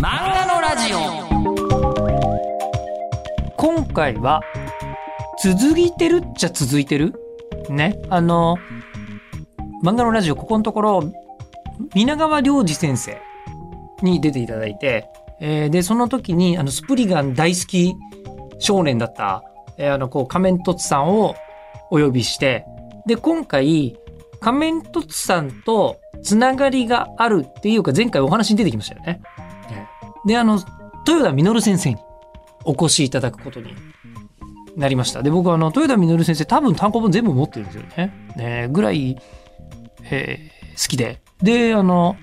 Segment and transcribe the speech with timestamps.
[0.00, 0.98] 漫画のラジオ。
[3.56, 4.40] 今回は
[5.42, 7.14] 続いてるっちゃ続いてる？
[7.68, 8.00] ね。
[8.08, 8.58] あの
[9.82, 11.12] 漫画のラジオここのところ
[11.96, 13.20] 皆川良二先生
[14.00, 15.08] に出ていただいて、
[15.40, 17.96] えーでその時にあのスプリガン大好き
[18.60, 19.42] 少年だった、
[19.78, 21.34] えーあのこう仮面凸さんを
[21.90, 22.64] お呼びして
[23.04, 23.98] で今回
[24.38, 29.20] 仮面凸さんとつながりがあるっていうか前回お話に出てきましたよね。
[30.26, 30.60] であの
[31.06, 31.96] 豊田稔先生に
[32.64, 33.74] お越しいただくことに
[34.76, 35.22] なりました。
[35.22, 38.12] で僕はあの豊田稔先生多分単行本全部持ってるんですよね。
[38.36, 39.18] ねぐらい、
[40.04, 41.20] えー好きで。
[41.42, 42.16] であの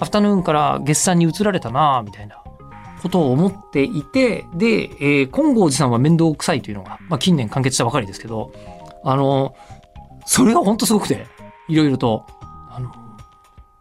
[0.00, 2.42] アフタヌーンから月産に移られたなみたいな
[3.02, 8.52] ことを思っていてで、えー金剛寺さんは面倒くさいというのが、まあ、近年完結したばかりですけど
[9.04, 9.54] あの
[10.26, 11.26] それが本当すごくて
[11.68, 12.26] いろいろと
[12.70, 12.92] あの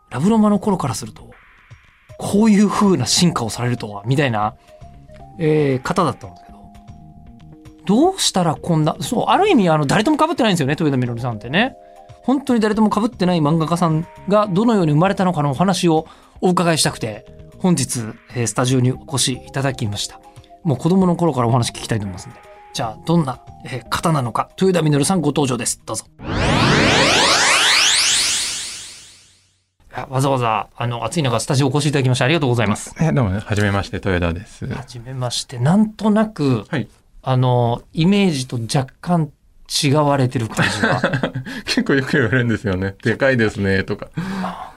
[0.10, 1.29] ラブロマの頃からすると
[2.20, 4.56] こういう風な進化をされるとはみたいな、
[5.40, 6.60] えー方だったんですけど。
[7.86, 11.76] どうしたらこんなそうある意味あの誰とも被ってないんですよね豊田みのるさんってね。
[12.22, 16.06] 本当に誰とも被ってない漫画家さんがどのように生まれたのかのお話を
[16.42, 17.26] お伺いしたくて
[17.58, 18.02] 本日、
[18.36, 20.20] えースタジオにお越しいただきました。
[20.64, 22.40] もう子供の頃からお話聞きたいと思いますんで。
[22.74, 25.82] じゃあどんな、えー方なのか豊田みのるさんご登場です。
[25.86, 26.06] どうぞ。
[30.10, 34.68] わざわざあの暑い中スタジオお越しいただきましてありがとうございますえどうも、はじめまして、豊田です。
[34.68, 36.88] はじめましてなんとなくはい。
[37.22, 39.32] あのイメージと若干
[39.84, 41.02] 違われてる感じが
[41.66, 42.96] 結構よく言われるんですよね。
[43.04, 44.08] でかいですね、とか。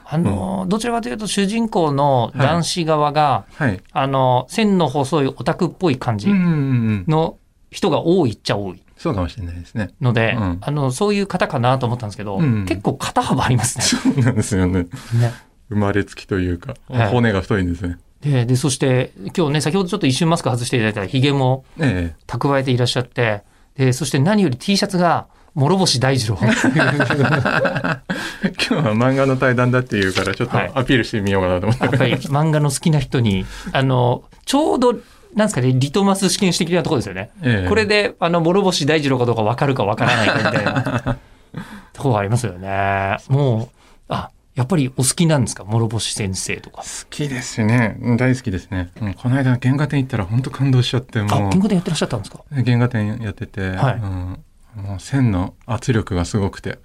[0.05, 3.81] あの、どちらかというと主人公の男子側が、はい。
[3.91, 7.05] あの線の細いオタクっぽい感じうんうんうん。
[7.07, 7.37] の
[7.71, 9.93] 人が多いっちゃ多いそうかもしれないですね。
[9.99, 14.83] ので、うんあのそういう方かなと思ったんですけど、うん結構肩幅ありますそうなんですよね。
[14.83, 14.87] ね。
[15.19, 15.33] ね
[15.67, 17.97] 生まれつきというか、はい骨が太いんですね。
[18.21, 23.43] ででそして今日ね先ほどちょっと一瞬マスク外していただいたひげもえ蓄えていらっしゃって
[23.75, 26.45] でそして何より T シャツが諸星大二郎え。
[26.47, 26.53] 今
[28.55, 31.83] 日は漫画の対談だっていうから、ちょっとはいアピールしてみようかなと思って。
[31.83, 34.95] やっぱり漫画の好きな人にあのちょうど
[35.35, 37.31] なんですかねリトマス試験紙的なところですよね。
[37.41, 41.17] ええこれであの諸星大二郎かどうか分かるか分からないかみたいな
[41.93, 43.17] ところがありますよね。
[43.29, 43.69] もう
[44.09, 45.63] あやっぱりお好きなんですか？
[45.63, 46.83] 諸星先生とか。
[46.83, 47.97] 好きですね。
[48.01, 48.91] うん大好きですね。
[49.01, 52.39] うんこの間、原画展行ったら本当感動しちゃって、あも文庫でやってらっしゃったんですか？
[52.51, 54.43] う、原画展やってて、はいうん
[54.75, 56.79] もう線の圧力がすごくて、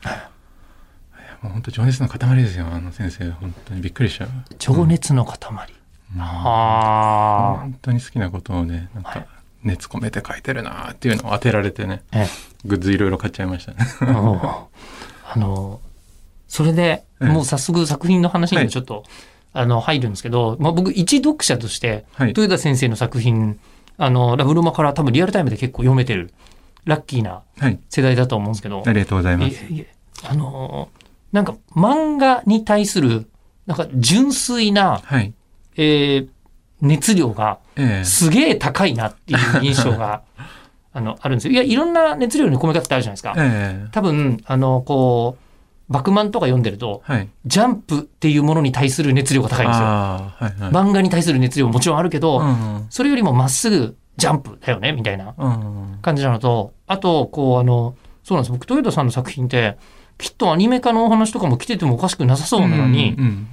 [1.42, 3.30] もう本当情熱の塊ですよ、あの先生。
[3.32, 4.30] 本当にびっくりしちゃう。
[4.58, 5.36] 情熱の塊。
[5.36, 5.77] うん
[6.16, 7.60] ああ。
[7.60, 9.26] 本当に好きなことをね、なんはいか
[9.64, 12.26] 熱込めて書いてるなーっていうのを当てられてね、え
[12.64, 13.78] グッズいろいろ買っちゃいましたね。
[14.00, 15.80] あの
[16.46, 19.04] それでええもう早速作品の話はいにちょっと、
[19.52, 22.28] あの入るんですけど、まあ、僕一読者としてはい。
[22.28, 23.58] 豊田先生の作品
[23.96, 26.32] あのラブロマから多分リアルタイムで結構読めてる
[26.84, 27.78] ラッキーなはい。
[27.88, 29.56] 世代だと思うんですけど、ありがとうございます。
[30.24, 30.88] あの
[31.32, 33.28] なんか漫画に対する
[33.66, 35.34] なんか純粋な、はい。
[35.78, 36.28] えー
[36.80, 40.22] 熱量がええすげえ高いなっていう印象が
[40.92, 41.52] あのあるんですよ。
[41.54, 43.34] いやいろんな熱量の込め方ってあるじゃないですか。
[43.36, 45.36] ええ多分あのこ
[45.88, 47.28] うバクマンとか読んでるとはい。
[47.46, 49.86] ジャンプっていうものに対する熱量が高いんですよ。
[49.86, 50.70] はいはい。
[50.70, 55.50] 漫画に対する熱量ももちろんあるけど、うんそれよりもまっすぐジャンプだよねみたいなうん。
[55.50, 55.54] う
[55.94, 55.98] ん。
[56.00, 59.76] 感じなのとあとこうあのそうなんです僕豊田さんの作品って
[60.16, 63.46] きっとアニメ化のお話とかも来ててもおかしくなさそうなのに、うん。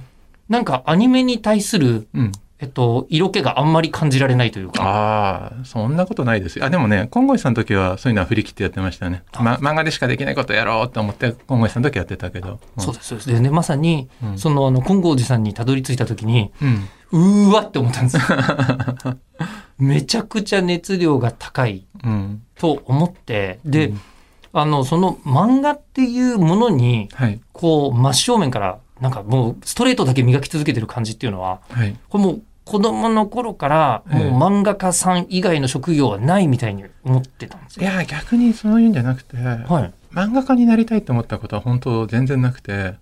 [0.48, 2.32] なんかアニメに対する、うん。
[2.58, 4.82] えっと、色気があんまり感じられないというか。
[4.82, 6.64] ああ、そんなことないですよ。
[6.64, 9.24] あ、でもね、金剛さんの時はそういうのは振り切ってやってましたね。
[9.32, 12.54] あま、漫画でしかできないことやろうと思って、金剛さんの時やってたけど。
[12.54, 16.50] んそうですそうですでねまさに、うんそのあの金剛寺さんにたどり着いた時に
[17.12, 17.48] うん。
[17.48, 18.22] うーわって思ったんですよ
[19.78, 22.42] めちゃくちゃ熱量が高いうん。
[22.58, 24.00] と思ってで、うん
[24.52, 27.38] あのその漫画っていうものにはい。
[27.52, 31.96] こう真正面からなんかもうストレートだけ磨き続けてる感じっていうのははい。
[32.08, 37.82] これもう子供の頃からもうええ漫画家さん以外の職業はないみたいに思ってたんですよ。
[37.82, 39.92] いや、逆にそういうんじゃなくて、はい。
[40.12, 42.94] 漫画家になりたいと思ったことは本当全然なくて、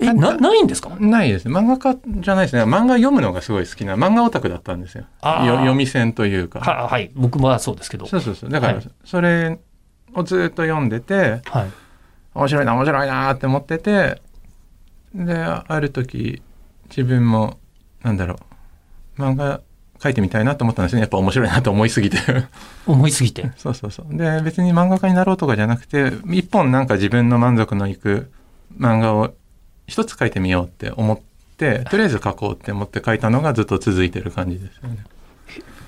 [0.00, 0.90] え、な、ないんですか？
[0.98, 1.54] ないですね。
[1.54, 2.64] 漫画家じゃないですね。
[2.64, 5.04] 漫画読むのがすごい好きな、漫画オタクだったんですよ。
[5.22, 6.58] よ読み線というか。
[6.58, 7.12] は、はい。
[7.14, 8.06] 僕はそうですけど。
[8.06, 8.50] そうそうそう。
[8.50, 9.58] だからはい、それ
[10.14, 11.66] をずっと読んでて、はい。
[12.34, 14.20] 面白いな、面白いなって思ってて、
[15.24, 16.42] で、ある時、
[16.88, 17.58] 自分も、
[18.02, 18.36] なんだろ
[19.18, 19.62] う、漫画
[19.98, 21.00] 描いてみたいなと思ったんですね。
[21.00, 22.18] やっぱ面白いなと思いすぎて。
[22.86, 23.50] 思いすぎて。
[23.56, 24.16] そうそうそう。
[24.16, 28.30] で、別に漫画家になろうとかじゃなくて、一本なんか自分の満足のいく
[28.78, 29.32] 漫画を
[29.86, 31.18] 一つ描いてみようって思っ
[31.56, 35.04] ってとりあえず書こうって思って書いたのがずっと続いてる感じですよね。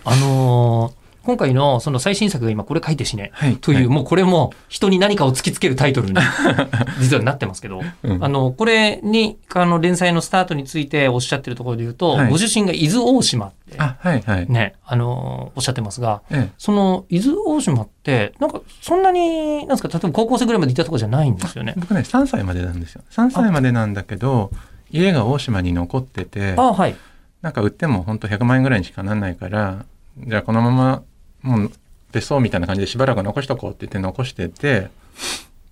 [0.04, 6.14] あのー今回のその最新作が今これ書いて死ねはいという、はいもうこれも人に何かを突きつけるタイトルに
[7.00, 14.46] 実はなってますけど、うんあの、これに、あの、連載のスタートについておっしゃってるところで言うと、はいご出身が伊豆大島って、あはいはい。
[14.50, 21.74] ね、あの、おっしゃってますが、ええその、伊豆大島って、なんか、そんなに、なんですか、例えば高校生ぐらいまで行ったとこじゃないんですよね。
[21.76, 23.02] 僕ね3歳までなんですよ。
[23.10, 24.50] 3歳までなんだけど
[24.90, 26.96] 家が大島に残っててあはい。
[27.42, 29.84] なんか売っても本当100万円ぐらいにしかなんないから
[30.26, 31.02] じゃあこのまま
[31.42, 31.72] もう
[32.12, 34.90] 別荘みたいな感じでしばらく残しとこうって言って残してて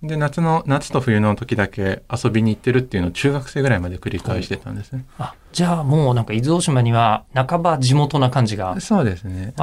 [0.03, 5.05] で夏の夏と冬の時だけ遊びに行ってるっていうのを中学生ぐらいまで繰り返してたんですね。
[5.17, 8.79] あ、じゃあもうなんか伊豆大島には半ば地元な感じが。
[8.79, 9.55] そうですね。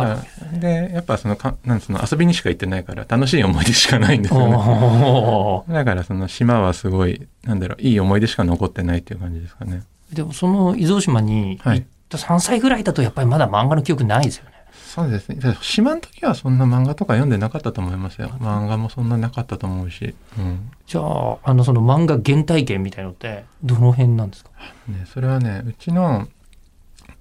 [0.54, 5.72] でやっぱそのかなんつうの遊びにしか行ってないから楽しい思い出しかないんですよね。
[5.72, 9.84] だからその島はすごいなんだろういい思い出しか残ってないっていう感じですかね。
[10.12, 14.53] でもその伊豆大島に行った3歳ぐらいだとやっぱりまだ漫画の記憶ないですよね。
[14.74, 15.36] そうですね。
[15.36, 18.28] で島の時はそんな漫画とか読んでなかったと思いますよ。
[18.40, 20.14] 漫画もそんななかったと思うし。
[20.38, 20.70] うん。
[20.86, 24.50] じゃあ、あのその漫画原体験みたいのってどの辺なんですか？
[24.88, 26.28] ね、それはね、うちの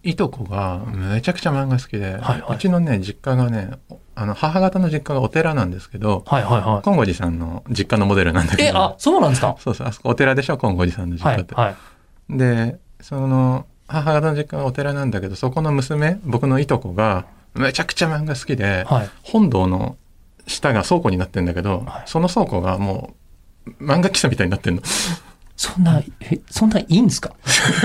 [0.03, 3.71] いとこがめちゃくちゃ漫画好きで、はいはいうちのね、実家がね、
[4.15, 8.57] あの、母方の実家がお寺なんですけど、はいはいは金剛寺さんの実家のモデルなんだい。
[8.57, 8.69] けど。
[8.69, 9.55] え、あ、そうなんですか？
[9.59, 11.53] そうそう、あそこお寺でしょ、金剛寺さんの実は家って。
[11.53, 12.37] いはい。
[12.37, 19.09] で、その、母方の実家がお寺なんだけど、そこの娘、僕のいとこが、めちゃくちゃ漫画好きで、はい。
[19.23, 19.97] 本堂の
[20.47, 23.13] 下が倉庫になってんだけど、はいその倉庫がも
[23.67, 24.81] う漫画喫茶みたいになってんの。
[25.55, 27.33] そんな、え、そんないいんですか？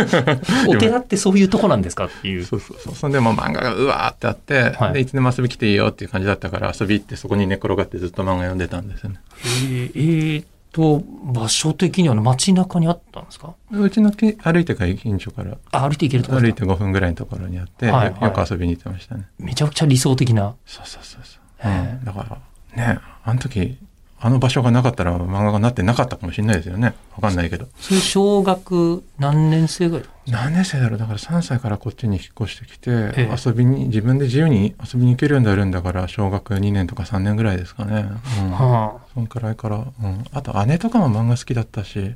[0.69, 2.45] お寺ってそういうとこなんですかっていう。
[2.45, 2.95] そうそうそう。
[2.95, 9.21] そんでもう漫画がうわーってあって、はいでいつでも遊び来ていいよっていう感じだったから遊び行ってそこに寝転がってずっと漫画読んでたんですよね。
[9.45, 13.55] えーえーと、場所的には街中にあったんですか？
[13.71, 19.29] うちのき歩いてから近所からあ、歩いて行けるところ歩いて5分ぐらいのところにあって、はいよよく遊びに行ってましたね。
[19.39, 20.55] めちゃくちゃ理想的な。
[20.67, 21.71] そうそうそうそう。
[21.71, 22.41] うん、だか
[22.77, 23.79] らね、あの時
[24.21, 26.95] あの場所がなかったら漫画がなってなかったかもしれないですよね。
[27.15, 27.69] わかんないけど。
[27.79, 30.99] それ小学何年生ぐらい何年生だろう？
[30.99, 33.37] だから3歳からこっちに引っ越してきて、ええ。
[33.47, 38.09] 遊びに自分で自由に遊びに行けるようになるんだから小学2年とか3年ぐらいですかね、
[38.43, 39.07] うん、はあ。
[39.15, 42.15] そんくらいから、うん、あと姉とかも漫画好きだったし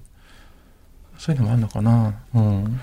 [1.18, 2.14] そういうのもあるのかな。
[2.34, 2.80] うん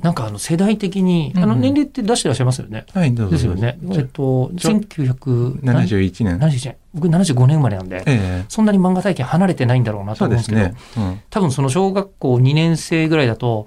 [0.00, 2.86] なんかあの世代的に、あの年齢って出してらっしゃいますよね。
[2.94, 3.78] はいどうぞですよね。
[3.92, 6.76] えっと、ちょ1971 71年年。
[6.94, 13.66] 僕75年生まれなんで、えそんなに漫画体験離れてないんだろうなえそううんですけど、すね、うん多分その小学校2年生ぐらいだと、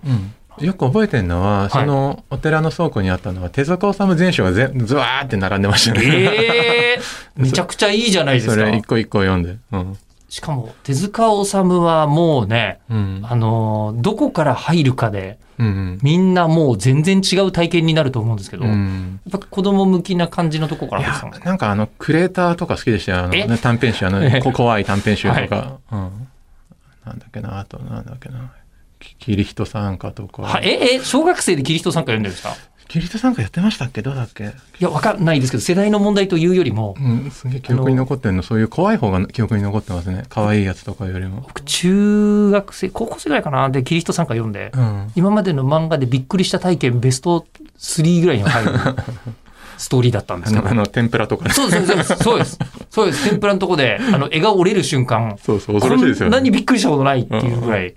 [0.59, 6.01] うん、よく覚えてるのは、そのお寺の倉庫にあったのは手塚治虫全書がぜずわーって並んでましたね。
[6.05, 7.01] ええ
[7.35, 8.75] めちゃくちゃいいじゃないですかそれ。
[8.77, 9.57] 一個一個読んで。
[9.71, 9.97] うん
[10.31, 13.21] しかも、手塚治虫はもうね、うん。
[13.23, 23.17] あのー、どこから入るかで、うんみんなもう全然違う体験になると思うんですけど、うやっんぱ子供向きな感じのとこからですかやなんかあのクレーターとか好きでしたよ。
[23.25, 23.45] あの、え？
[23.45, 24.05] ね、短編集。
[24.07, 26.27] あの怖い短編集とか、はうん、
[27.05, 28.53] なんだっけなあとなんだっけな。
[28.99, 30.43] きキリヒト参加とか。
[30.43, 32.55] はえ、え、小学生でキリスト参加読んでるんですか？
[32.91, 34.01] キリヒト参加やってましたっけ？
[34.01, 34.43] どうだっけ？
[34.43, 34.47] い
[34.79, 38.43] や、わかんないですけど、世代の問題というよりも、うんすげえ記憶に残ってるの。
[38.43, 40.23] そういう怖い方が記憶に残ってますね。
[40.27, 41.41] 可愛いやつとかよりも。
[41.47, 45.11] 僕、中学生、高校生ぐらいかな、で、キリスト参加読んで、うん。
[45.15, 47.45] 今までの漫画でびっくりした体験ベスト
[47.79, 48.71] 3ぐらいに入る
[49.77, 50.67] ストーリーだったんですけど。
[50.67, 51.53] あの天ぷらとかね。
[51.53, 52.59] そうです、そうです、そうです。
[52.89, 53.29] そうです。
[53.29, 56.51] 天ぷらのとこで、あの、絵が折れる瞬間、そうそう恐ろしいですよね。
[56.51, 57.95] びっくりしたことないっていうぐらい、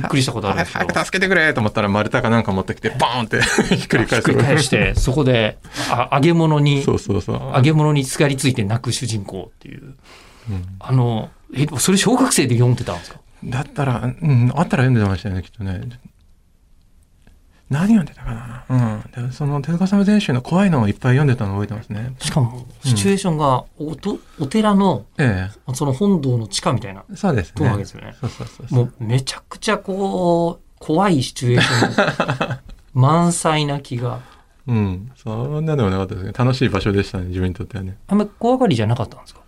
[0.00, 0.86] っくりしたことあるんですけど。
[0.92, 3.40] 早く助けてくれと思ったら丸太かなんか持ってきてバーンって
[3.76, 5.58] ひっくり返すひっくり返して、そこで、
[5.90, 9.94] あ揚げ物にそ、うそうそう揚げ物にすがりついて泣く主人公っていう。
[10.50, 13.20] うんあの、え、それ小学生で読んでたんですか？
[13.44, 15.80] だったら、うん、あったら読んでましたよね、きっとね。
[17.68, 19.02] 何読んでたかな？
[19.16, 19.26] うん。
[19.28, 22.14] でその手塚治虫全集の怖いのをいっぱい読んでたの覚えてますね。
[22.20, 27.16] しかも、シチュエーションがおと、お寺の、えその本堂の地下みたいなえ。
[27.16, 27.78] そうですところわね。
[27.78, 28.14] けですよね。
[28.20, 28.74] そうそうそう。
[28.74, 32.58] もうめちゃくちゃこう、怖いシチュエーション、
[32.94, 34.20] 満載な気が。
[34.68, 35.10] うん。
[35.16, 36.32] そんなでもなかったですね。
[36.32, 37.96] 楽しい場所でしたね、自分にとってはね。
[38.06, 39.40] あんまり怖がりじゃなかったんですか？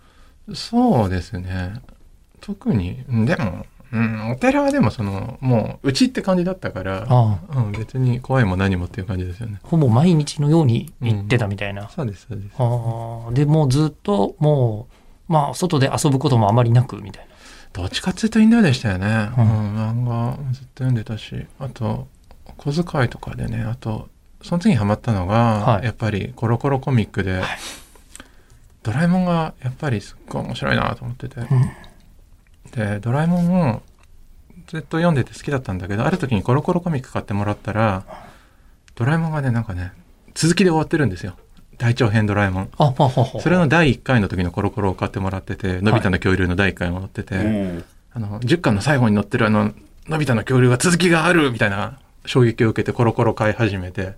[0.55, 1.73] そうですね。
[2.41, 9.59] 特に、うんでも、うん、お寺はでもその、もう、うちって感じだったから、ああうん、別に怖いも何もっていう感じですよね。
[9.63, 11.89] ほぼ毎日のように行ってたみたいな。
[11.89, 12.49] そうです、そうです。
[12.57, 14.87] ああでもうずっとも
[15.27, 17.27] う、まあ、外で遊ぶこともあまりなくみたい
[17.73, 19.29] どっちかっていうとインドアでしたよね。
[19.37, 22.07] ううんん、漫画ずっと読んでたし、あと、
[22.57, 24.09] 小遣いとかでね、あと、
[24.41, 27.41] その次にハマったのが、はいやっぱりコロコロコミックで、
[28.81, 31.47] ドラえもんがやっぱりすっごい面白いなと思ってて、な。
[31.49, 31.71] うん
[32.75, 33.81] で、ドラえもんを
[34.67, 38.03] ずっと読んでて好きだったんだけどある時にコロコロコミック買ってもらったら
[38.93, 39.93] ドラえもんがねなんかね
[40.35, 41.35] 続きで終わってるんですよ。
[41.79, 42.69] 大長編ドラえもん。
[42.77, 43.41] あ、ははは。
[43.41, 47.85] それの第1回の時のコロコロを買ってもらっててのび太の恐竜の第1回も載ってて、うん。
[48.13, 49.73] あの10巻の最後に載ってるあの
[50.07, 54.13] のび太の恐竜が続きがあるみたいな衝撃を受けてコロコロ買い始めて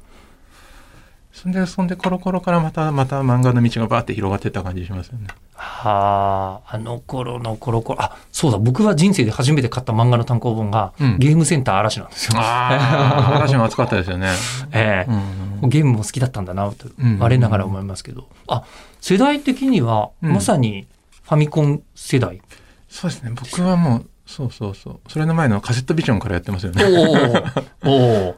[1.34, 5.28] そんでそんでコロコロからまたまた漫画の道がバーって広がってった感じしますよね。
[5.56, 8.02] はあ、あの頃のコロコロ。
[8.02, 12.40] あ、そうだ、僕は人生で初めて買った漫画の単行本が、うんゲームセンター嵐なんですよ。
[12.40, 14.30] ああ話も熱かったですよね。
[14.74, 15.12] ええ
[15.62, 18.64] うんゲームも好きだったんだなとうん我ながら思いますけど、あ
[19.00, 20.88] 世代的にはうんまさに
[21.24, 22.42] ファミコン世代、
[22.90, 26.86] そうですね僕はもうそうそうそうそれの前のカセットビジョンからやってますよおね。
[27.86, 28.36] おおお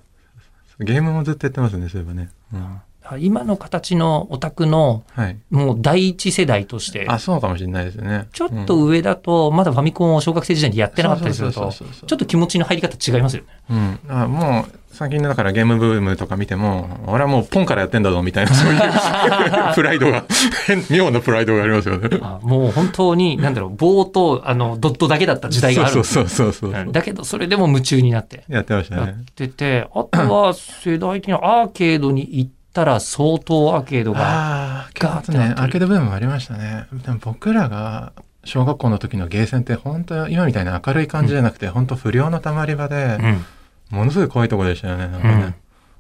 [0.80, 2.30] ゲームもずっとやってますねそういえばね。
[2.54, 2.82] うん
[3.20, 5.38] 今の形のオタクのはい。
[5.50, 8.28] もう第一世代としてあそうかもしれないですね。
[8.34, 13.50] ちょっと上だとまだファミコンを小学生時代にやってなかったりするとちょっと気持ちの入り方違いますよね。
[13.70, 18.80] うん、あもう最近のだからゲームブームとか見ても俺はもうポンからやってんだぞみたいなそういう
[19.74, 20.24] プライドが
[20.68, 22.20] 変妙なプライドがありますよね。
[22.22, 29.16] あもう本当に何だろう棒とあのドットだけだった時代があるそうそうそうそうだけどそれでも夢中になってやってましたやっね。
[29.36, 34.20] てて、あとは世代的にアーケードに行ったら相当アーケードが。
[34.22, 36.88] ああガーッ結構ねアーケードブームもありましたね。
[36.92, 38.14] でも僕らが
[38.44, 43.98] 小学校の時のゲーセンって本当今みたいな明るい感じじゃなくて、本当不良のたまり場でう、ん。
[43.98, 45.08] ものすごい怖いところでしたよね。
[45.08, 45.56] なんかね、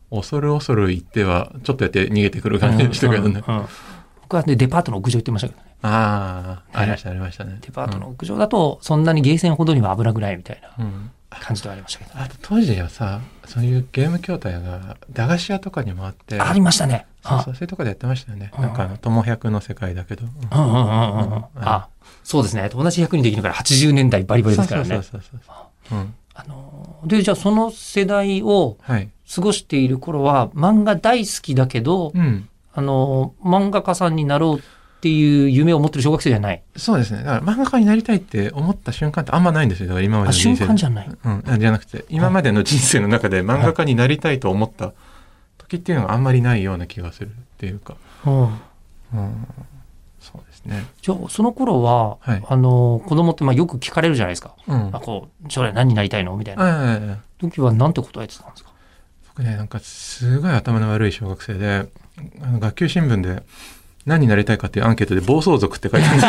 [0.10, 3.44] 恐る恐る行ってはちょっとやって逃げてくる感じでしたけどね。
[3.48, 3.66] うんうん
[4.24, 5.76] 僕はね、デパートの屋上行ってましたけどね。
[5.84, 7.58] ああありましたありましたね。
[7.62, 11.12] デパートの屋上だと、そんなにゲーセンほどには危なくないみたいなうん、うん
[11.42, 12.20] 感じではありましたけど。
[12.20, 17.06] あと当時はさそういうゲーム筐体が駄菓子屋とかにもあってありましたね。
[17.24, 18.52] そうあそうそういうとこでやってましたよね。
[18.56, 20.26] うんなんかあの友百の世界だけど。
[20.26, 21.46] うんうんうんうんうん。
[21.56, 21.88] あ、
[22.24, 22.70] そうですね。
[22.70, 24.88] 友達100人できるから80年代バリバリですからね。
[24.90, 25.42] そうそうそう
[25.90, 26.00] そう。
[26.00, 26.14] うん。
[26.36, 29.10] あのーで、じゃあその世代をはい。
[29.34, 32.50] 過ごしている頃は、漫画大好きだけど、うん。
[32.74, 34.64] あのー漫画家さんになろうって
[35.10, 36.62] いう夢を持ってる小学生じゃない。
[36.76, 37.24] そうですね。
[37.24, 39.88] だから漫画家になりたいって思った瞬間ってあんまないんですよ。
[39.88, 40.70] だから今まであ、瞬の人生で。
[40.70, 41.10] 間じゃない。
[41.24, 41.44] うん。
[41.48, 44.94] あじゃなくて、今までの人生の中で漫画家になりたいと思った
[45.58, 47.96] 時っていうのがあんまりないような気がするっていうか。
[48.26, 49.48] うんうん。
[50.20, 50.86] そうですね。
[51.02, 54.56] じゃあ、その頃は、はいあの、子供ってまあよく聞かれるじゃないですか。
[54.68, 54.90] うん。
[54.94, 56.38] あこう、将来何になりたいの？
[56.38, 56.64] みたいな。
[56.64, 58.72] ああ時はなんて答えてたんですか？
[59.36, 61.88] 僕ね、なんかすごい頭の悪い小学生で、
[62.42, 63.44] あの学級新聞で
[64.06, 66.20] 何になりたいかっていうアンケートで暴走族って書いてあるん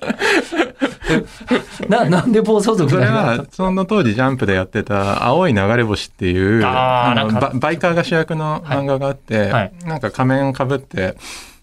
[0.00, 0.02] で
[0.42, 1.86] すよ。
[1.88, 11.16] な、なんで暴走族それは、その当時ジャンプでやってた青い流れ星っていう、あババイカーが主役の漫画があって、はいなんか仮面かぶって、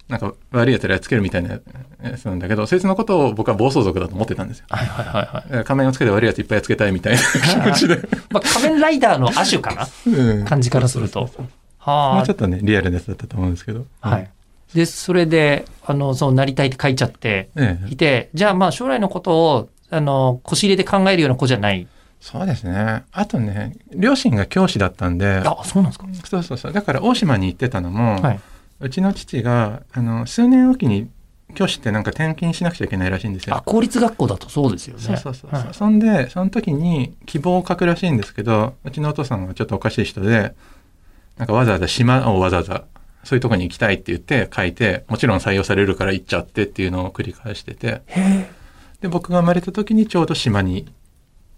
[0.07, 1.59] なんか悪い奴らやっつけるみたいなや
[2.17, 4.65] つなんだけど、そいつのことを僕は暴走族だと思ってたんですよ。
[4.69, 5.65] はいはいはいはい。
[5.65, 7.97] 仮面をつけて悪い奴いっぱいやっつけたいみたいな気持ちで。
[8.31, 9.87] まあ、仮面ライダーの亜種かな？
[10.07, 11.21] うん感じからすると。
[11.21, 11.43] もはう
[12.25, 13.85] ちょっとね、リアルなやつだったと思うんですけど。
[14.01, 14.09] あ。
[14.09, 14.29] はい。
[14.73, 21.87] で、それで、あの、そうなりたいって書いちゃってええいて、じゃあまあ将来のことを、あの、腰入れて考えるような子じゃない。
[22.19, 23.03] そうですね。
[23.11, 26.73] あとね、両親が教師だったんで、あ、そうなんですかそうそうそう。
[26.73, 28.39] だから大島に行ってたのも、はい。
[28.79, 31.09] うちの父が、あの、数年おきに
[31.53, 33.61] 教師ってなんか転勤しなくちゃいけないらしいんですよあ、。
[33.61, 35.01] 公立学校だとそうですよね。
[35.03, 35.51] そうそうそう。
[35.51, 40.55] はいそんで、その時に希望を書くらしいんですけど、うちのお父さんがちょっとおかしい人で、
[41.37, 42.85] なんかわざわざ島をわざわざ
[43.23, 48.01] そういうとこに行きたいって言って書いて、もちろん採用されるから行っちゃってっていうのを繰り返してて。
[48.99, 50.85] で、僕が生まれた時にちょうど島に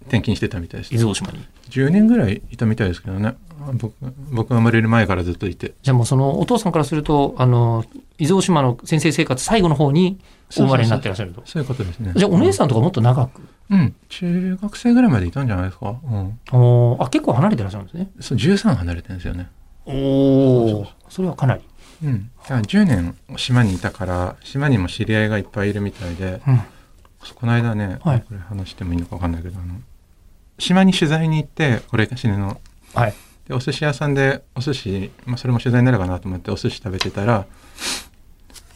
[0.02, 0.98] 転勤してたみたいです伊。
[0.98, 1.44] 豆大島に。
[1.70, 3.36] 10年ぐらいいたみたいですけどね。
[3.74, 3.96] 僕
[4.32, 5.74] 僕が生まれる前からずっといて。
[5.82, 7.84] じゃあもうそのお父さんからすると、あの、
[8.20, 10.20] 伊豆大島の先生生活最後の方に
[10.52, 11.42] お生まれになってらっしゃると。
[11.46, 12.14] そういうことですね。
[12.16, 13.42] じゃあお姉さんとかもっと長く？
[13.72, 13.96] うん。
[14.10, 15.96] 中学生ぐらいまでいたんじゃないですか。
[16.04, 16.40] うん。
[16.52, 18.12] おーあ、結構離れてらっしゃるんですね。
[18.20, 19.50] そう、13離れてるんですよね。
[19.86, 20.88] おお。
[21.10, 21.62] それはかなり。
[22.04, 22.30] うん。
[22.44, 26.62] だから10年島にいたから、島にも知り合いがいっぱいいるみたいで、うん。
[27.34, 29.76] この間ね、はいこれ話してもいいのかわかんないけど、あの、
[30.60, 32.62] 島に取材に行って、これ死ぬの。
[32.94, 33.14] はい。
[33.48, 37.46] で、お寿司屋さんで、お寿司、まあ、それも取材になるかなと思ってお寿司食べてたら、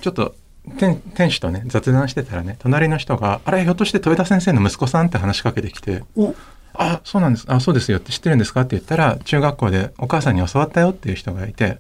[0.02, 0.36] ちょっと、
[0.66, 6.36] 店店主とね、雑談してたらね、隣の人が、あれ、ひょっとして豊田先生の息子さんって話しかけてきて、お
[6.74, 7.46] あ、そうなんです。
[7.48, 8.62] あ、そうですよって知ってるんですか？
[8.62, 11.80] って言ったら、中学校でお母さんに教わったよっていう人がいて、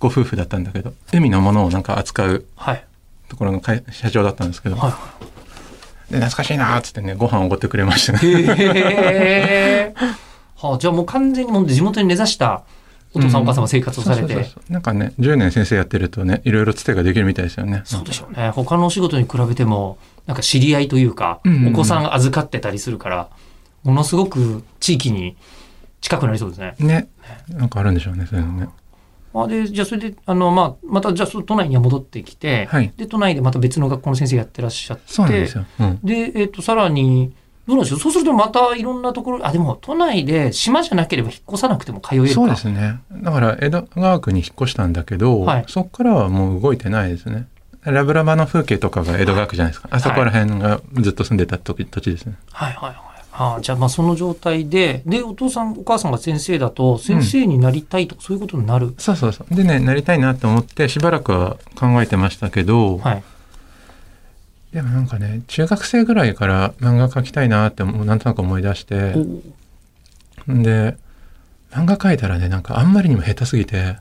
[0.00, 2.84] ご夫婦だったんだけど、海のものをなんか扱うはい。
[3.28, 4.90] ところの会社長だったんですけど、は
[6.10, 8.18] で懐かしいなーっつってね、ご飯をおごってくれましたね。
[8.22, 8.44] い。
[8.44, 9.94] へえ。
[10.56, 12.62] はあ、じゃあもう完全にもう地元に根ざした
[13.14, 14.44] お父さんお母さんも生活をされそうそうて。
[14.44, 17.82] そうなんかね、10年先生やってるとね、いろいろつてができるみたいですよね。
[17.84, 18.50] そうでしょうね。
[18.50, 23.28] 他のお仕事に比べても、なんか知り合いというか、うんうんうんお子さん預かってたりするから、
[23.84, 25.36] ものすごく地域に
[26.00, 26.74] 近くなりそうですね。
[26.78, 27.08] ね。
[27.48, 28.68] なんかあるんでしょうね、そういうのね。
[29.34, 35.64] あで、じゃあそれで、あの、まあ、また、じゃあ都内には戻ってきて、はいで、都内でまた別の学校の先生やってらっしゃって、そうなんですよ。
[35.80, 35.98] うん。
[36.02, 37.32] で、えっ、と、さらに、
[37.66, 38.00] どうなんでしょう？
[38.00, 42.30] そうするとまたいろんなところ、あ、でも都内で島じゃなければ引っ越さなくても通えるか。
[42.30, 42.98] そうですね。
[43.22, 47.46] だから、江戸川区に引っ越したんだけど、はいそこからはもう動いてないですね。
[47.84, 49.88] ラブラバの風景とかが江戸川区じゃないですか。
[49.92, 52.34] あそこら辺がずっと住んでた土土地ですね。
[52.50, 53.11] はいはいはい。
[53.34, 58.94] あじゃあまあその状態で、で、お父さんお母さんが先生だと、先生になりたいとか、そういうことになる。
[58.98, 59.54] そうそうそう。
[59.54, 63.22] でね、なりたいなと思って、しばらくは考えてましたけど、はい。
[64.72, 69.14] でもなんかね、中学生ぐらいから漫画描きたいなってもうなんとなく思い出して、
[70.46, 70.96] で、
[71.70, 73.96] 漫画描いたらね、なんかあんまりにも下手すぎて、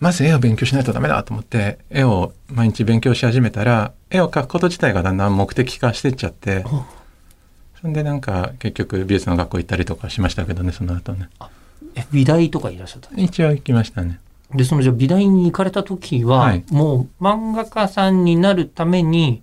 [0.00, 6.84] まず絵を勉強しないとダメだと思って、絵を毎日勉強し始めたら、絵を描くこと自体がだんだん目的化してっちゃってお、
[7.82, 11.28] そんでなんか結局美術の学校行ったりとかしましたけどね、その後ね。
[11.96, 14.20] え、美大とかいらっしゃった一応行きましたね。
[14.54, 19.42] で、そのじゃあ美大に行かれた時は、はいもう漫画家さんになるために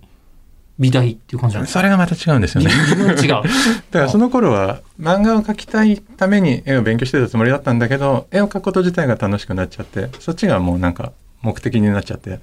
[0.78, 1.80] 美大っていう感じなんですか？
[1.80, 2.70] それがまた違うんですよね。
[2.70, 3.28] 違う。
[3.28, 3.44] だか
[3.92, 12.40] らその頃は漫画を描きたいために絵を勉強してたつもりだったんだけど絵を描くこと自体が楽しくなっちゃってそっちがもうなんか目的になっちゃって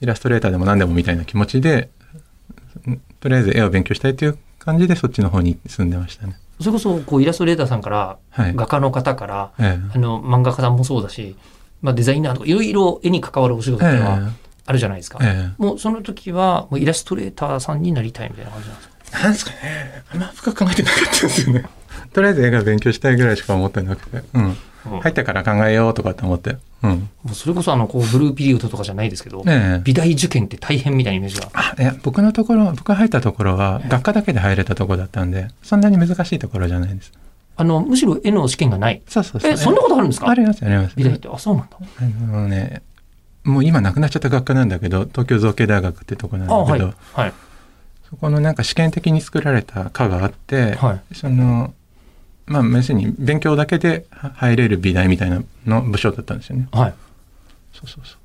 [0.00, 1.90] イラストレーターでも何でもみたいな気持ちで
[2.88, 6.36] んとりあえず絵を勉強したいっていう感じでそっちの方に住んでましたね。
[6.60, 8.54] それこそ、こう、イラストレーターさんから、はい。
[8.54, 11.36] 画家の方から、えあの、漫画家さんもそうだし、
[11.82, 14.32] まあ、デザイナーとか、いろいろ絵に関わるお仕事えっていうのは
[14.66, 15.18] あるじゃないですか。
[15.22, 19.10] ええもうその時は、もうイラストレーターさんになりたいみたいな感じなんですか？
[19.20, 21.64] えなんですかねあんま深く考えてなかったですよね。
[22.12, 24.22] とりあえず絵が勉強したいぐらいしか思ってなくて。
[24.34, 24.56] うん。
[24.86, 26.56] うん入ってから考えようとかって思って。
[26.82, 26.90] うん。
[26.90, 31.48] もうそれこそあの、こう、ブルーピリオドとかじゃないですけど、ええ美大受験って大変みたいなイメージが。
[31.54, 37.12] あいや僕のところ僕が入ったところは学科だけで入れたところだったんでそんなに難しいところじゃないです
[37.56, 39.00] あの、むしろ絵の試験がない。
[39.08, 40.28] そうそうそうえ、そんなことあるんですか？
[40.28, 41.28] ありますあります美大って。
[41.28, 41.76] あ、そうなんだ。
[42.00, 42.82] あのね
[43.44, 46.48] もう今なくなっちゃった学科なんだけど東京造形大学ってとこなん。
[46.48, 47.32] だけど、はい。
[48.10, 51.14] そこのなんか試験的に作られた科があって、はい。
[51.14, 51.72] その
[52.46, 56.68] まあ要するに勉強だけで入れる美大みたいなの部署だったんですよね。
[56.72, 56.94] はい。
[57.72, 58.16] そうそうそ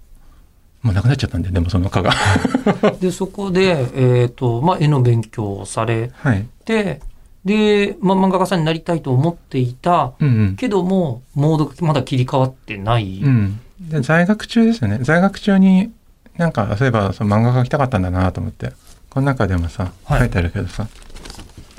[0.84, 0.88] う。
[0.88, 2.14] もうなくなっちゃったんででもその科が。
[3.02, 3.86] で、そこで、
[4.22, 6.46] えっ、と、まあ、絵の勉強をされはい。
[6.64, 7.02] て、
[7.44, 10.56] で、まあ、漫画家さんになりたいと思っていたうんうん。
[10.56, 13.22] けども、モードがまだ切り替わってない。
[13.22, 15.00] うん、で在学中ですよね。
[15.02, 15.92] 在学中に
[16.38, 18.74] なんかそういえばその漫画描きたかったんだなと思って。
[19.10, 20.20] この中でもさはい。
[20.20, 20.88] 書いてあるけどさ、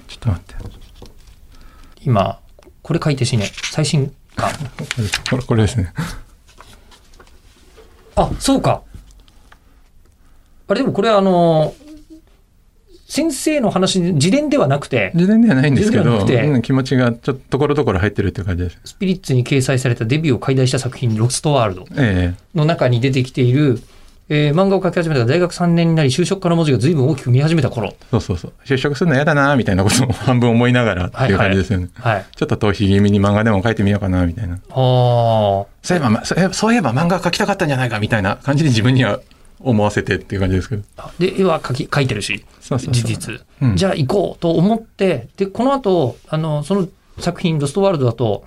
[0.09, 0.55] ちょっと待って
[2.05, 2.41] 今、
[2.83, 4.51] これ書いてしね、最新刊。
[5.31, 5.93] こ れこれですね
[8.17, 8.83] あ、そうか。
[10.69, 11.75] あれでもこれあの、
[13.11, 27.89] 先生の話、自伝ではなくて、事前ではないんですけどうん気持ちがちょっとところどころ入ってるっていう感じですスピリッツに掲載されたデビューを解題した作品、ロストワールドえの中に出てきている、えー漫画を描き始めた大学3年になり、就職家の文字が随分大きく見始めた頃。
[27.89, 32.27] えそうそうそう就職するの嫌だなみたいなことを半分思いながらっていう感じですよね、はい。
[32.37, 34.61] ちょっと逃避気味に漫画でも描いてみようかなみたいなああ。
[34.71, 39.21] そういえばまそういえばそういえば漫画描きたかったんじゃないかみたいな感じで自分には
[39.61, 40.83] 思わせてっていう感じですけど
[41.19, 43.41] で、絵は描き、描いてるし、そうそう事実。
[43.63, 46.89] うんじゃあ行こうと思って、で、この後、あの、その
[47.19, 48.45] 作品、ロストワールドだと、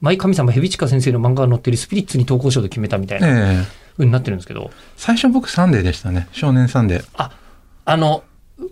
[0.00, 3.30] 舞神様ヘビチカ先生の漫画が載ってるスピリッツに投稿しようと決めたみたいなえ
[3.62, 6.28] え風になってるんですけど、最初僕サンデーでしたね。
[6.32, 7.04] 少年サンデー。
[7.16, 7.30] あ、
[7.84, 8.24] あの、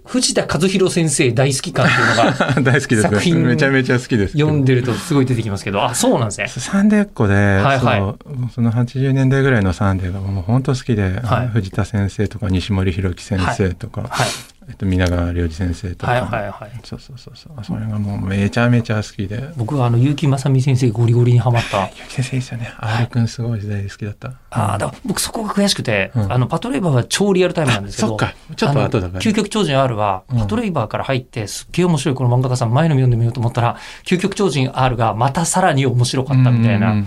[0.06, 3.02] 藤田和日郎先生大好き感っていうのが 大好きです。
[3.02, 6.48] 作品めちゃめちゃ好きです読んでるとすごい出てきますけど、あ、そうなんですね。
[6.48, 8.16] サンデーっ子で、はいは
[8.48, 8.50] い。
[8.54, 11.48] その80年代ぐらいのサンデーがもう本当好きで、はい。
[11.48, 14.28] 藤田先生とか西森博之先生とか、はい。
[14.68, 16.80] えっと、皆川良二先生とか、はいはいはい。
[16.84, 17.64] そうそうそうそう。
[17.64, 19.50] それがもうめちゃめちゃ好きで。
[19.56, 21.88] 僕はあの、結城正美先生ゴリゴリにハマった。
[22.08, 22.72] 結城先生いいですよね。
[22.78, 26.32] R 君すごい時代で好きだった、ああ、だから僕そこが悔しくて、うん。
[26.32, 29.20] あの、パトレイバーは超リアルタイムなんですけど、そっかちょっと後だから。
[29.20, 30.38] 究極超人 R は、うん。
[30.38, 37.06] パトレイバーから入って、すっげえ面白いこの漫画家さん前の読んでみようと思ったら、究極超人 R がまたさらに面白かったみたいうんうんうなん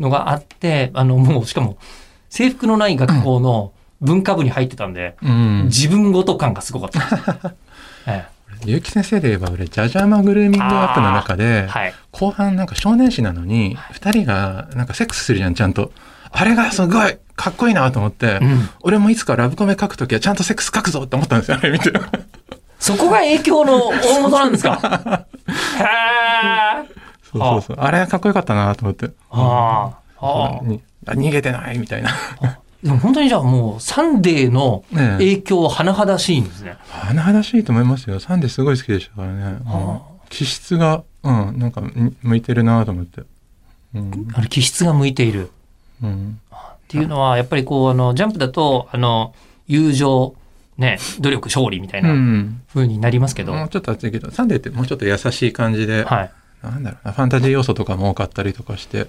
[0.00, 1.76] のがあって、あの、もうしかも、
[2.30, 7.54] 制服のない学校の文化部に入ってたんで、うんうん自分ごと感がすごかったです。
[8.06, 8.24] え
[8.64, 11.94] 結城先生で言えば俺ジャジャマグルーミングアップの中えではい。
[12.12, 15.92] 後半なんか少年誌なのに二人がなんかセックスするじゃんちゃんと
[16.30, 21.90] あれがすごいかっこいいなと思って、うん俺もいつかラブコメ書くときはちゃんとセックス書くぞって思ったんですよ、あれ見て。
[22.78, 25.24] そこが影響の大元なんですか？
[25.78, 25.82] へ
[26.84, 26.88] え。
[27.32, 27.76] そうそうそう。
[27.78, 29.10] あれかっこよかったなと思って。
[29.30, 30.60] ああ
[31.06, 32.10] 逃げてないみたいな。
[32.82, 36.76] でも本当にじゃあもうサンデーの影響甚だしいんですね。
[36.90, 38.20] 甚だしいと思いますよ。
[38.20, 39.58] サンデーすごい好きでしたからね。
[39.66, 43.22] あ気質が、うん、なんかん向いてるなと思って。
[43.94, 44.28] うん。
[44.32, 45.50] あれ気質が向いている。
[46.02, 46.40] うん。
[46.50, 49.34] っていうのは、やっぱりこう、あの、ジャンプだと、あの、
[49.66, 50.34] 友情、
[50.78, 52.62] ね、努力、勝利みたいなうん。
[52.72, 56.30] 風になりますけど、もうちょっと熱いけど、サンデーってもうちょっと優しい感じで、はい。
[56.62, 59.08] なんだろうな、ファンタジー要素とかも多かったりとかして、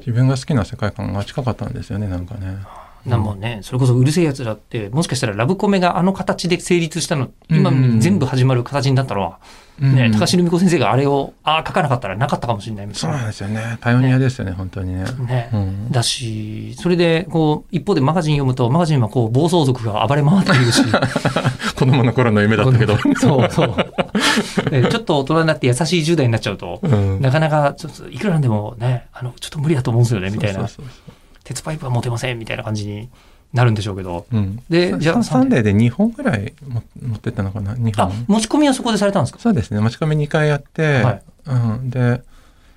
[0.00, 2.58] 自分が好きな世界観が近かったんですよね、なんかね。
[3.06, 9.38] なんもね、それこそうるせえやつらって、もしかしたらラブコメがあの形で成立したの、今うん全部始まる形になったのは、
[9.82, 13.18] うんね、高城美子先生があれを、ああ、書かなかったらなかったかもしれないみたいうな。
[13.18, 13.78] そなんですよね。
[13.80, 15.04] パイオニアですよね、本当にね。
[15.26, 15.50] ね。
[15.54, 15.90] うん。
[15.90, 20.82] だし、それで、こう、一方でマガジン読むと、マガジンはこう、暴走族が暴れ回っているし、
[21.74, 22.98] 子供の頃の夢だったけど。
[23.16, 24.70] そ うそう。
[24.70, 30.60] でちょっと大人になって優しい10代になっちゃうと、うんなかなか、ちょっと、いくらなんでもね、あの、ちょっと無理だと思うんですよね、みたいな。
[30.60, 31.19] そうそうそう
[31.50, 33.08] 鉄パイプは持てません、みたいな感じに
[33.52, 34.24] なるんでしょうけど。
[34.32, 39.40] うん、でじゃあササンデーで2本ぐらいも持ってったのかな？2あ本、持ち込みはそこでされたんですか？
[39.40, 39.80] そうですね。
[39.80, 41.22] 持ち込み2回やって、はい。
[41.46, 42.22] うん、で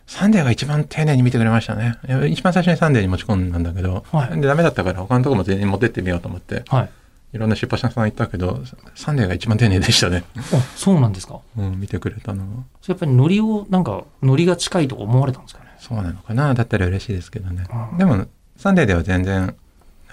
[0.08, 1.98] サンデーが一番丁寧に見てくれましたね。
[2.28, 4.42] 一番最初にサンデーに持ち込んだんだけど、はい。
[4.42, 6.64] でダメだったから他のとこも全員持ってってみようと思って。
[6.68, 6.90] はい。
[7.34, 8.62] いろんな出版社さん行ったけど
[8.94, 10.42] サンデーが一番丁寧でしたね、あ、
[10.76, 11.40] そうなんですか？
[11.58, 12.64] うん、見てくれたのは。
[12.88, 15.72] やっぱりノリを、なんか、ノリが近いとか思われたんですかね？
[15.80, 16.54] そうなのかな？
[16.54, 17.66] だったら嬉しいですけどね。
[17.92, 17.98] うん。
[17.98, 19.56] でもサンデーでは全然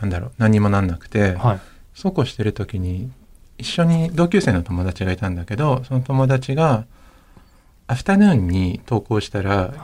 [0.00, 1.61] なんだろう何にもなんなくて、はい。
[1.94, 3.11] そうこうしてる時に
[3.59, 6.87] 一緒に同級生の友達がいたんだけどその友達が
[7.87, 9.74] アフタヌーンに投稿したら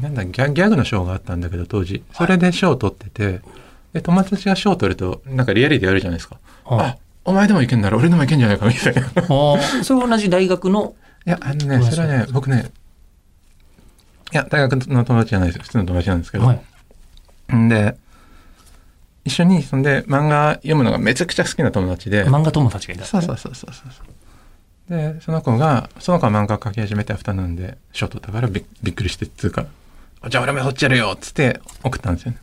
[0.00, 2.02] なんだギャギャグの賞があったんだけど当時。
[2.12, 3.40] それで賞を取ってて
[3.92, 6.86] で友達が賞を取るとなんかリアリティあるじゃないですか、はい。
[6.86, 9.02] あお前でもいけんなら俺でもいけんじゃないかみたいな。
[9.82, 12.70] それは同じ大学の、やあのねそれはね僕ね
[14.32, 15.62] いや大学の友達じゃないですよ。
[15.62, 16.60] 普通の友達なんですけど、はい。
[17.64, 17.96] んで
[19.24, 23.04] 一緒にそんで漫画読むのがめちゃくちゃ好きな友達で漫画友達がいた。
[23.04, 23.90] そうそうそうそうそう
[24.90, 29.64] でその子がその子は漫画描き始めてアフタヌーンで賞取ったからびびっくりしてっつうか
[30.28, 32.38] 「じゃあ俺もそっちやるよ」っつって送ったんですよね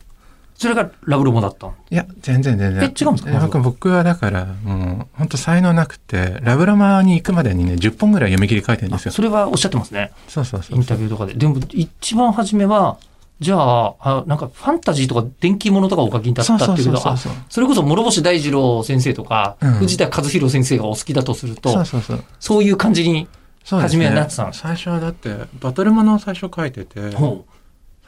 [0.56, 1.68] それがラブロモだった。
[1.68, 3.40] いや全然全然え違うんですか？
[3.46, 10.10] 僕僕はだからもう本当才能なくてラブラマに行くまでにね10本ぐらい読み切り書いてるんですよそれはおっしゃってますね。
[10.28, 11.34] そうそうそインうそうタビューとかで。
[11.34, 12.98] でも、一番初めは、
[13.42, 19.72] じゃあ、あなんかファンタジーとか電気物とかお書きになったっていうけど、あそれこそ諸星大二郎先生とか、うん。
[19.74, 22.24] 藤田和弘先生がお好きだとすると、そうそうそう。
[22.38, 23.26] そういう感じに、
[23.64, 27.44] 初めはなってたんです最初はだってバトルものを最初書いててほ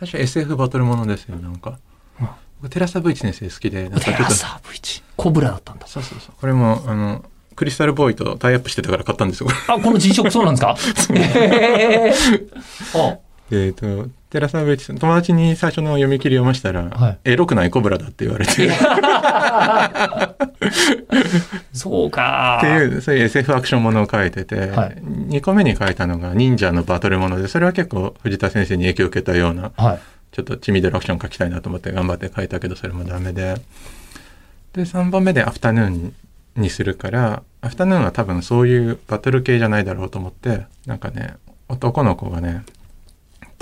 [0.01, 1.79] 最初 SF バトルものですよなんか。
[2.21, 2.29] うん。
[2.63, 4.01] 僕テラサブイチ先生好きでなんう。
[4.01, 4.35] テラかちょっと。
[4.35, 5.03] サーブイチ。
[5.17, 5.87] コブラだったんだ。
[5.87, 6.35] そうそうそう。
[6.41, 7.25] これもあの
[7.57, 9.49] クリスタルボーイとタイアップしてたから買ったんですよ。
[9.69, 11.15] あ、このックそうなんですか？
[11.15, 13.13] へー。
[13.13, 13.19] あ
[13.57, 18.71] えっとテラサブイチさん友達に最初の読み切り読ましたら「はいエロくないコブラだ」って言われてっ
[21.73, 22.59] そうか。
[22.61, 29.99] ていうそういう SF アクションものを書いてて、はい2個目に書いたのが忍者のバトルものでそれは結構藤田先生に影響を受けたようなはい。
[30.33, 33.55] ちょっとチミドルアクション書きたいなと思って頑張って書いたけどそれもダメで
[34.73, 36.13] で3本目でアフタヌーン
[36.57, 41.35] にするからアフタヌーンは多分そういうバトル系じゃないだろうと思ってなんかね
[41.69, 42.65] 男の子がね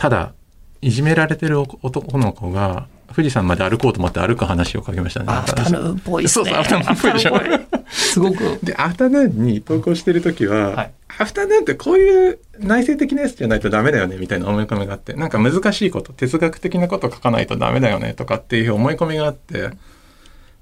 [0.03, 0.35] ただ
[0.81, 5.27] いじめられてる男の子が富士山まで歩こうと思って歩く話を書きましたね。
[5.29, 6.47] アフタヌーンっぽいっすね。
[6.47, 7.41] そうそうアフタヌーンっぽいでしょ
[7.89, 8.59] すごく。
[8.65, 19.71] でアフタヌーンに投稿してる時は、はいアフタヌーンってこういう内省的なやつじゃないとダメだよねみたいな思い込みがあってなんか難しいこと哲学的なこと書かないとダメだよねとかっていう思い込みがあって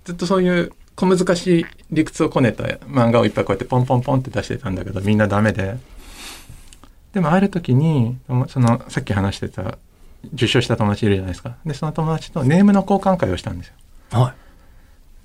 [0.05, 5.79] ずっとそういう小難しい理屈をこねた漫画をいっぱいこうやってポンポンポンって出してたんだけどみんなダメで
[7.13, 8.19] でもある時に
[8.49, 9.79] そのさっき話してた
[10.35, 11.57] 受賞した友達いるじゃないですか。
[11.65, 13.75] でその友達とネームの交換会をしたんですよ。
[14.11, 14.35] は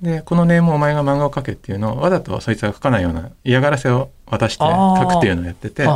[0.01, 5.87] でこのネームお前が漫画を描けっていうのをわざとそいつが書かないような嫌がらせを渡して書くっていうのをやってて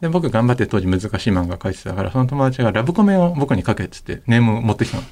[0.00, 5.02] で僕頑張って当時難しい漫画描いてたからその友達がラブコメを僕に書けっつってネームを持ってきたの。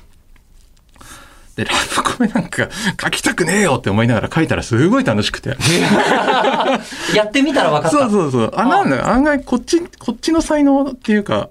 [1.54, 2.68] でラブコメなんか
[3.02, 5.56] 書きたくねえよって思いながら書いたらすごい楽しくて。
[5.56, 6.80] あ、
[7.14, 7.98] やってみたら分かった。
[7.98, 8.52] そうそうそう。
[8.54, 11.50] あ、なんだよ案外こっち、こっちの才能っていうか、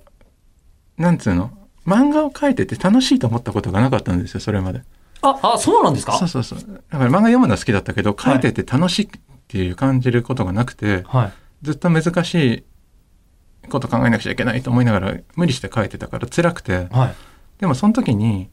[0.98, 1.52] なんつうの？
[1.86, 4.82] 漫画を描いてて楽しいと思ったことがなかったんですよ、それまで。
[5.22, 6.14] あ、あ、そうなんですか？
[6.18, 6.60] そうそうそう。
[6.92, 9.10] だから漫画読むのは好きだったけど、書いてて楽しいっ
[9.48, 11.32] ていう感じることがなくて、はい。
[11.62, 12.36] ずっと難し
[13.66, 17.16] いこと考えなくちゃいけないと思いながら無理して書いてたから辛くて、はい。
[17.60, 18.50] でもその時に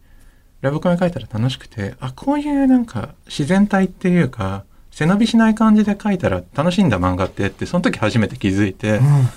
[0.60, 9.28] ラブコメ書いたら楽しくて、あ、こういうなんか自然体っていうか、背伸びしない感じで書いたら楽しいんだ漫画ってって、その時初めて気づいて、うん。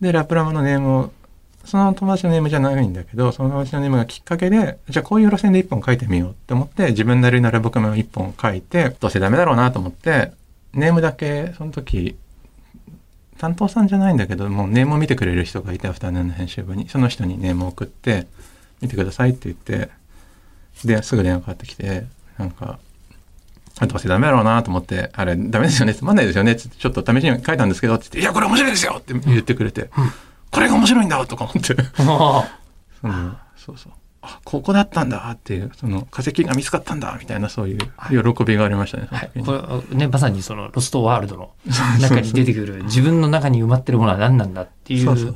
[0.00, 1.12] で、ラプラマのネームを
[1.64, 10.32] その友達のネームじゃないんだけど、その友達のネームがきっかけで、じゃあこういう路線で一本書いてみようって思って、自分なりのラブコメを一本書いて、どうせダメだろうなと思って、
[10.72, 12.16] ネームだけ、その時、
[13.38, 18.26] 担当さんじゃないんだけど、もうネームを見てくれる人がいて、アフターヌーンの編集部に、その人にネームを送って、
[18.80, 19.90] 見てくださいって言って、
[20.84, 22.06] で、すぐ電話かかってきて、
[22.38, 22.78] なんか、
[23.78, 29.90] あどうせダメだろうなと思って、あれ、ダメですよね、つまんないですよね、ちょっと試しに書いたんですけど、つって、いや、これ面白いですよって言ってくれて、
[30.50, 32.44] これが面白いんだとか思って、 その
[33.56, 33.92] そうそう。
[34.22, 37.78] あ、ここだったんだっていう、その化石が見つかったんだみたいな、そういう
[38.34, 39.30] 喜びがありましたね、はい。
[39.44, 41.50] これね、まさにそのロストワールドの
[42.00, 45.34] 中に出てくる自分の中に埋まってるものは何なんだっていう。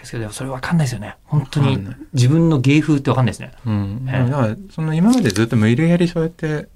[0.00, 1.16] ですけど、それ分かんないですよね。
[1.24, 1.78] 本当に
[2.12, 3.52] 自分の芸風って分かんないですね。
[3.66, 4.06] うん。
[4.08, 6.68] ええだから、その今までずっと無理やりそうやって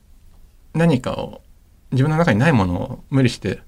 [0.75, 1.43] 何かを、
[1.93, 3.61] 自分の中にないものを無理して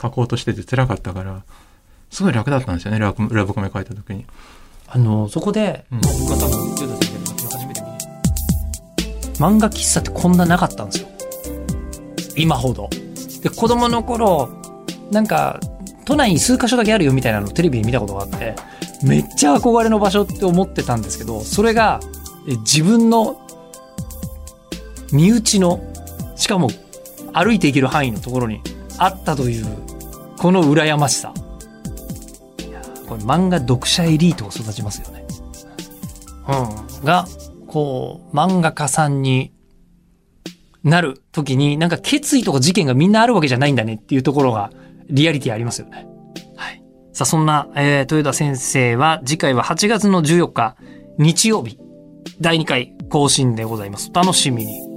[0.00, 1.42] 書こうとしてて辛かったから、
[2.10, 4.26] すごい楽だったんですよね、ラブラブコメ書いた時に。
[4.88, 7.80] あの、そこで、うん僕は多分、ジューダ先生の作品を初めて
[9.38, 11.08] 漫画喫茶ってこんななかったんですよ。
[12.36, 12.90] 今ほど。
[13.42, 14.48] で、子供の頃、
[15.10, 15.60] なんか、
[16.04, 18.54] 都内に数箇所だけあるよみたいなのをテレビで見たことがあって、
[19.02, 22.00] めっちゃ憧れの場所って思ってたんですけど、それが、
[22.46, 23.40] 自分の
[25.12, 25.80] 身内の、
[26.36, 26.68] しかも
[27.32, 28.60] 歩いていける範囲のところに
[28.98, 29.66] あったという、
[30.38, 31.32] この羨ましさ。
[33.08, 35.24] これ漫画読者エリートを育ちますよね。
[36.48, 37.04] うん。
[37.04, 37.26] が、
[37.66, 39.52] こう、漫画家さんに
[40.82, 44.70] なる時に、なんか決意とか事件がみんなあるわけじゃないんだねっていうところが、
[45.12, 46.06] リアリティありますよね。
[46.56, 46.82] はい。
[47.12, 50.76] さあ、そんな、えー、豊田先生は、次回は8月の14日、
[51.18, 51.78] 日曜日、
[52.40, 54.10] 第2回更新でございます。
[54.14, 54.91] お楽しみに。